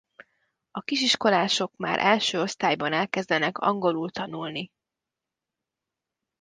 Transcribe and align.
A 0.71 0.79
kisiskolások 0.81 1.75
már 1.77 1.99
első 1.99 2.39
osztályban 2.41 2.93
elkezdenek 2.93 3.57
angolul 3.57 4.11
tanulni. 4.11 4.69